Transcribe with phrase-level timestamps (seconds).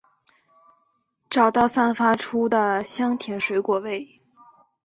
[1.29, 4.19] 找到散发出的香甜水果味！